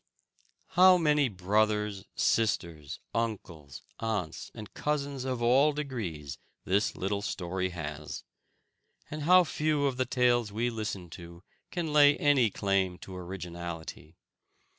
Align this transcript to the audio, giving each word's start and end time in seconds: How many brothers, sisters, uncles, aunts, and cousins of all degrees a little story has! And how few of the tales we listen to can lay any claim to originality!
How 0.69 0.97
many 0.97 1.29
brothers, 1.29 2.05
sisters, 2.15 2.99
uncles, 3.13 3.83
aunts, 3.99 4.49
and 4.55 4.73
cousins 4.73 5.25
of 5.25 5.43
all 5.43 5.73
degrees 5.73 6.39
a 6.65 6.79
little 6.95 7.21
story 7.21 7.69
has! 7.69 8.23
And 9.11 9.21
how 9.21 9.43
few 9.43 9.85
of 9.85 9.97
the 9.97 10.07
tales 10.07 10.51
we 10.51 10.71
listen 10.71 11.11
to 11.11 11.43
can 11.69 11.93
lay 11.93 12.17
any 12.17 12.49
claim 12.49 12.97
to 12.97 13.15
originality! 13.15 14.15